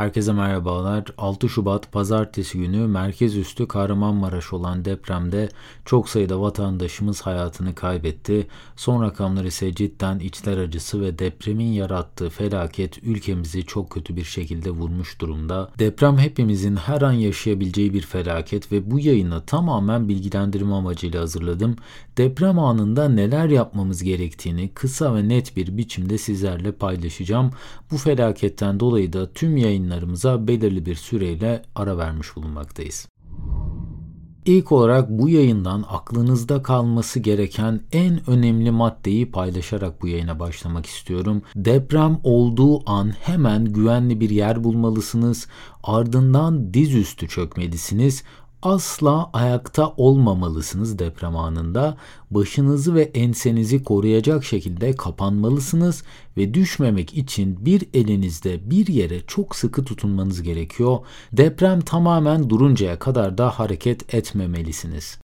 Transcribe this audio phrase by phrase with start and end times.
[0.00, 1.04] Herkese merhabalar.
[1.18, 5.48] 6 Şubat Pazartesi günü merkez üstü Kahramanmaraş olan depremde
[5.84, 8.46] çok sayıda vatandaşımız hayatını kaybetti.
[8.76, 14.70] Son rakamlar ise cidden içler acısı ve depremin yarattığı felaket ülkemizi çok kötü bir şekilde
[14.70, 15.70] vurmuş durumda.
[15.78, 21.76] Deprem hepimizin her an yaşayabileceği bir felaket ve bu yayını tamamen bilgilendirme amacıyla hazırladım.
[22.16, 27.50] Deprem anında neler yapmamız gerektiğini kısa ve net bir biçimde sizlerle paylaşacağım.
[27.90, 33.08] Bu felaketten dolayı da tüm yayın yayınlarımıza belirli bir süreyle ara vermiş bulunmaktayız.
[34.44, 41.42] İlk olarak bu yayından aklınızda kalması gereken en önemli maddeyi paylaşarak bu yayına başlamak istiyorum.
[41.56, 45.46] Deprem olduğu an hemen güvenli bir yer bulmalısınız.
[45.82, 48.24] Ardından dizüstü çökmelisiniz
[48.62, 51.96] asla ayakta olmamalısınız deprem anında.
[52.30, 56.02] Başınızı ve ensenizi koruyacak şekilde kapanmalısınız
[56.36, 60.98] ve düşmemek için bir elinizde bir yere çok sıkı tutunmanız gerekiyor.
[61.32, 65.18] Deprem tamamen duruncaya kadar da hareket etmemelisiniz.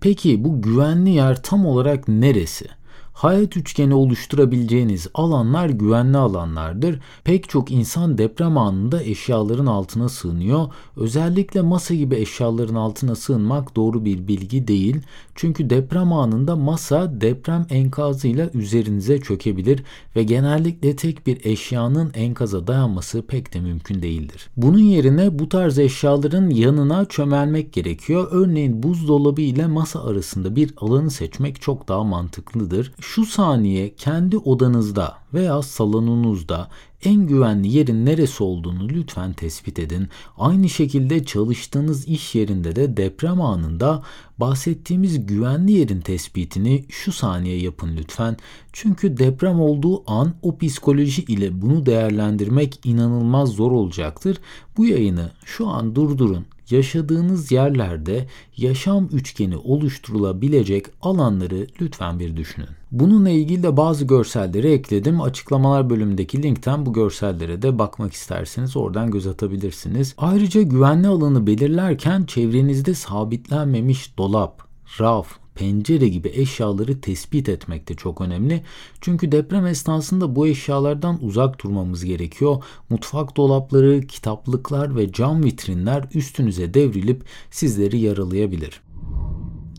[0.00, 2.81] Peki bu güvenli yer tam olarak neresi?
[3.12, 7.00] Hayat üçgeni oluşturabileceğiniz alanlar güvenli alanlardır.
[7.24, 10.68] Pek çok insan deprem anında eşyaların altına sığınıyor.
[10.96, 14.96] Özellikle masa gibi eşyaların altına sığınmak doğru bir bilgi değil.
[15.34, 19.82] Çünkü deprem anında masa deprem enkazıyla üzerinize çökebilir
[20.16, 24.50] ve genellikle tek bir eşyanın enkaza dayanması pek de mümkün değildir.
[24.56, 28.28] Bunun yerine bu tarz eşyaların yanına çömelmek gerekiyor.
[28.30, 35.18] Örneğin buzdolabı ile masa arasında bir alanı seçmek çok daha mantıklıdır şu saniye kendi odanızda
[35.34, 36.68] veya salonunuzda
[37.04, 40.08] en güvenli yerin neresi olduğunu lütfen tespit edin.
[40.38, 44.02] Aynı şekilde çalıştığınız iş yerinde de deprem anında
[44.38, 48.36] bahsettiğimiz güvenli yerin tespitini şu saniye yapın lütfen.
[48.72, 54.38] Çünkü deprem olduğu an o psikoloji ile bunu değerlendirmek inanılmaz zor olacaktır.
[54.76, 62.68] Bu yayını şu an durdurun yaşadığınız yerlerde yaşam üçgeni oluşturulabilecek alanları lütfen bir düşünün.
[62.90, 65.20] Bununla ilgili de bazı görselleri ekledim.
[65.20, 70.14] Açıklamalar bölümündeki linkten bu görsellere de bakmak isterseniz oradan göz atabilirsiniz.
[70.18, 74.62] Ayrıca güvenli alanı belirlerken çevrenizde sabitlenmemiş dolap,
[75.00, 78.62] raf, pencere gibi eşyaları tespit etmek de çok önemli.
[79.00, 82.64] Çünkü deprem esnasında bu eşyalardan uzak durmamız gerekiyor.
[82.90, 88.80] Mutfak dolapları, kitaplıklar ve cam vitrinler üstünüze devrilip sizleri yaralayabilir.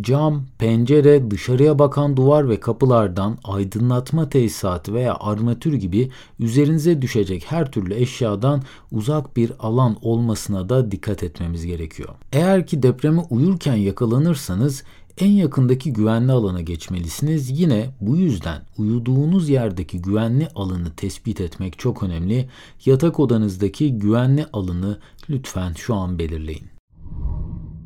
[0.00, 7.72] Cam, pencere, dışarıya bakan duvar ve kapılardan aydınlatma tesisatı veya armatür gibi üzerinize düşecek her
[7.72, 12.08] türlü eşyadan uzak bir alan olmasına da dikkat etmemiz gerekiyor.
[12.32, 14.84] Eğer ki depreme uyurken yakalanırsanız
[15.18, 17.60] en yakındaki güvenli alana geçmelisiniz.
[17.60, 22.48] Yine bu yüzden uyuduğunuz yerdeki güvenli alanı tespit etmek çok önemli.
[22.84, 24.98] Yatak odanızdaki güvenli alanı
[25.30, 26.64] lütfen şu an belirleyin.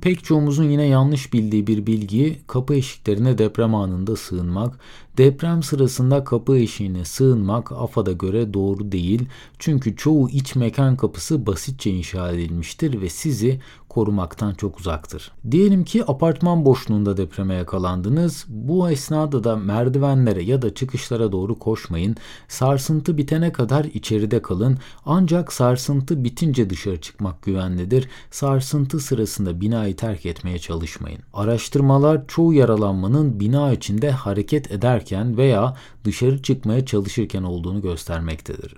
[0.00, 4.78] Pek çoğumuzun yine yanlış bildiği bir bilgi kapı eşiklerine deprem anında sığınmak.
[5.18, 9.28] Deprem sırasında kapı eşiğine sığınmak AFAD'a göre doğru değil.
[9.58, 15.32] Çünkü çoğu iç mekan kapısı basitçe inşa edilmiştir ve sizi korumaktan çok uzaktır.
[15.50, 18.44] Diyelim ki apartman boşluğunda depreme yakalandınız.
[18.48, 22.16] Bu esnada da merdivenlere ya da çıkışlara doğru koşmayın.
[22.48, 24.78] Sarsıntı bitene kadar içeride kalın.
[25.06, 28.08] Ancak sarsıntı bitince dışarı çıkmak güvenlidir.
[28.30, 31.20] Sarsıntı sırasında binayı terk etmeye çalışmayın.
[31.34, 38.74] Araştırmalar çoğu yaralanmanın bina içinde hareket ederken veya dışarı çıkmaya çalışırken olduğunu göstermektedir.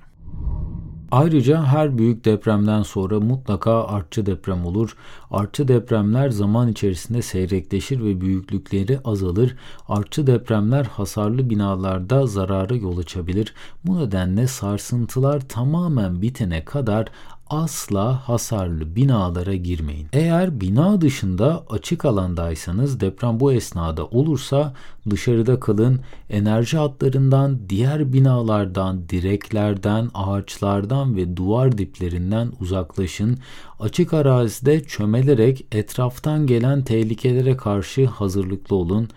[1.10, 4.96] Ayrıca her büyük depremden sonra mutlaka artçı deprem olur.
[5.30, 9.56] Artçı depremler zaman içerisinde seyrekleşir ve büyüklükleri azalır.
[9.88, 13.54] Artçı depremler hasarlı binalarda zarara yol açabilir.
[13.84, 17.08] Bu nedenle sarsıntılar tamamen bitene kadar
[17.50, 20.08] asla hasarlı binalara girmeyin.
[20.12, 24.74] Eğer bina dışında açık alandaysanız deprem bu esnada olursa
[25.10, 26.00] dışarıda kalın.
[26.30, 33.38] Enerji hatlarından, diğer binalardan, direklerden, ağaçlardan ve duvar diplerinden uzaklaşın.
[33.80, 39.08] Açık arazide çömelerek etraftan gelen tehlikelere karşı hazırlıklı olun.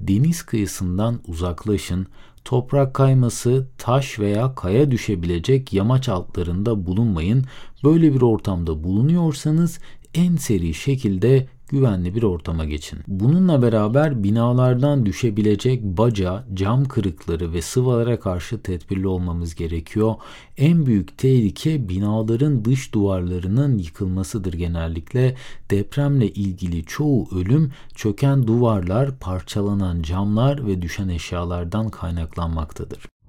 [0.00, 2.06] Deniz kıyısından uzaklaşın
[2.44, 7.44] toprak kayması, taş veya kaya düşebilecek yamaç altlarında bulunmayın.
[7.84, 9.78] Böyle bir ortamda bulunuyorsanız
[10.14, 12.98] en seri şekilde güvenli bir ortama geçin.
[13.06, 20.14] Bununla beraber binalardan düşebilecek baca, cam kırıkları ve sıvalara karşı tedbirli olmamız gerekiyor.
[20.56, 25.36] En büyük tehlike binaların dış duvarlarının yıkılmasıdır genellikle.
[25.70, 33.19] Depremle ilgili çoğu ölüm çöken duvarlar, parçalanan camlar ve düşen eşyalardan kaynaklanmaktadır.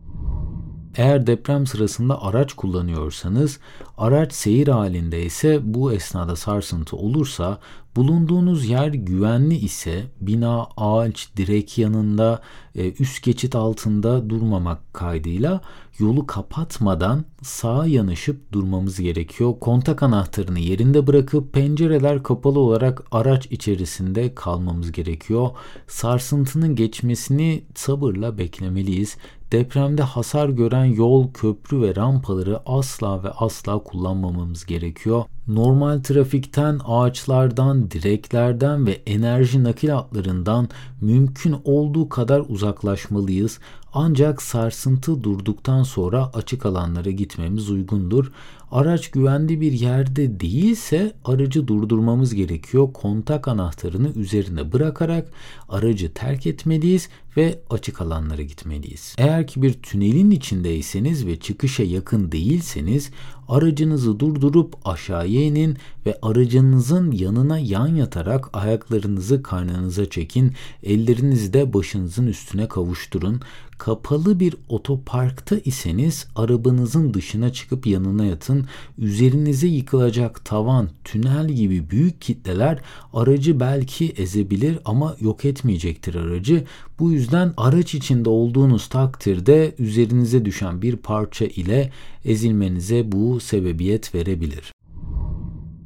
[0.96, 3.60] Eğer deprem sırasında araç kullanıyorsanız,
[3.98, 7.60] araç seyir halinde ise bu esnada sarsıntı olursa,
[7.96, 12.42] bulunduğunuz yer güvenli ise bina, ağaç, direk yanında,
[12.76, 15.62] e, üst geçit altında durmamak kaydıyla
[16.00, 19.54] yolu kapatmadan sağa yanaşıp durmamız gerekiyor.
[19.62, 25.50] Kontak anahtarını yerinde bırakıp pencereler kapalı olarak araç içerisinde kalmamız gerekiyor.
[25.88, 29.18] Sarsıntının geçmesini sabırla beklemeliyiz.
[29.52, 35.24] Depremde hasar gören yol, köprü ve rampaları asla ve asla kullanmamamız gerekiyor.
[35.56, 40.70] Normal trafikten, ağaçlardan, direklerden ve enerji nakil hatlarından
[41.02, 43.60] mümkün olduğu kadar uzaklaşmalıyız.
[43.94, 48.32] Ancak sarsıntı durduktan sonra açık alanlara gitmemiz uygundur.
[48.72, 52.94] Araç güvenli bir yerde değilse aracı durdurmamız gerekiyor.
[52.94, 55.32] Kontak anahtarını üzerine bırakarak
[55.70, 59.16] aracı terk etmeliyiz ve açık alanlara gitmeliyiz.
[59.18, 63.12] Eğer ki bir tünelin içindeyseniz ve çıkışa yakın değilseniz
[63.52, 70.54] aracınızı durdurup aşağıya inin ve aracınızın yanına yan yatarak ayaklarınızı karnınıza çekin.
[70.84, 73.42] Ellerinizi de başınızın üstüne kavuşturun.
[73.78, 78.66] Kapalı bir otoparkta iseniz arabanızın dışına çıkıp yanına yatın.
[78.98, 82.80] Üzerinize yıkılacak tavan, tünel gibi büyük kitleler
[83.14, 86.64] aracı belki ezebilir ama yok etmeyecektir aracı.
[87.00, 91.92] Bu yüzden araç içinde olduğunuz takdirde üzerinize düşen bir parça ile
[92.26, 94.72] ezilmenize bu sebebiyet verebilir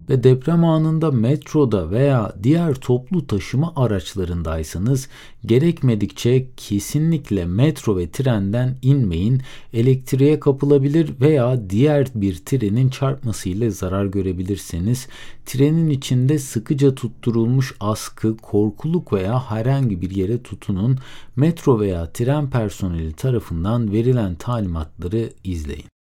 [0.10, 5.08] ve deprem anında metroda veya diğer toplu taşıma araçlarındaysanız
[5.46, 9.42] gerekmedikçe kesinlikle metro ve trenden inmeyin.
[9.74, 15.08] Elektriğe kapılabilir veya diğer bir trenin çarpmasıyla zarar görebilirsiniz.
[15.46, 20.98] Trenin içinde sıkıca tutturulmuş askı, korkuluk veya herhangi bir yere tutunun.
[21.36, 25.95] Metro veya tren personeli tarafından verilen talimatları izleyin.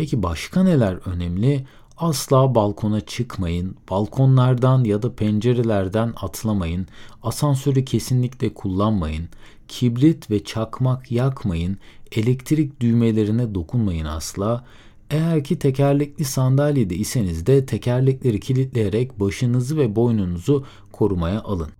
[0.00, 1.64] Peki başka neler önemli?
[1.96, 6.86] Asla balkona çıkmayın, balkonlardan ya da pencerelerden atlamayın,
[7.22, 9.28] asansörü kesinlikle kullanmayın,
[9.68, 11.78] kibrit ve çakmak yakmayın,
[12.12, 14.64] elektrik düğmelerine dokunmayın asla.
[15.10, 21.70] Eğer ki tekerlekli sandalyede iseniz de tekerlekleri kilitleyerek başınızı ve boynunuzu korumaya alın.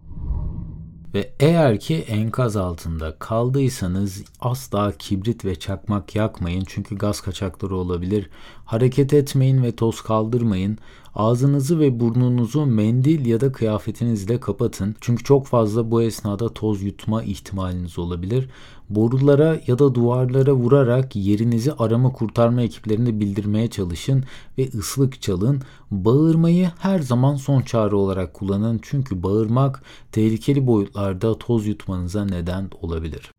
[1.14, 8.30] Ve eğer ki enkaz altında kaldıysanız asla kibrit ve çakmak yakmayın çünkü gaz kaçakları olabilir.
[8.64, 10.78] Hareket etmeyin ve toz kaldırmayın.
[11.14, 14.96] Ağzınızı ve burnunuzu mendil ya da kıyafetinizle kapatın.
[15.00, 18.48] Çünkü çok fazla bu esnada toz yutma ihtimaliniz olabilir.
[18.88, 24.24] Borulara ya da duvarlara vurarak yerinizi arama kurtarma ekiplerine bildirmeye çalışın
[24.58, 25.62] ve ıslık çalın.
[25.90, 28.80] Bağırmayı her zaman son çare olarak kullanın.
[28.82, 29.82] Çünkü bağırmak
[30.12, 33.30] tehlikeli boyutlarda toz yutmanıza neden olabilir.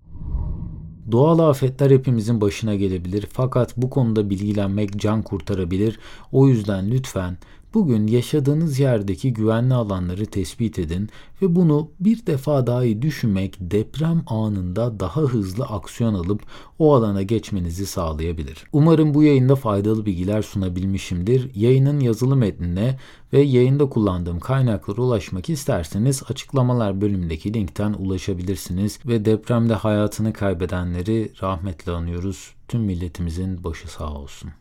[1.11, 5.99] Doğal afetler hepimizin başına gelebilir fakat bu konuda bilgilenmek can kurtarabilir.
[6.31, 7.37] O yüzden lütfen
[7.73, 11.09] Bugün yaşadığınız yerdeki güvenli alanları tespit edin
[11.41, 16.41] ve bunu bir defa daha iyi düşünmek deprem anında daha hızlı aksiyon alıp
[16.79, 18.63] o alana geçmenizi sağlayabilir.
[18.73, 21.55] Umarım bu yayında faydalı bilgiler sunabilmişimdir.
[21.55, 22.99] Yayının yazılı metnine
[23.33, 31.91] ve yayında kullandığım kaynaklara ulaşmak isterseniz açıklamalar bölümündeki linkten ulaşabilirsiniz ve depremde hayatını kaybedenleri rahmetle
[31.91, 32.53] anıyoruz.
[32.67, 34.51] Tüm milletimizin başı sağ olsun.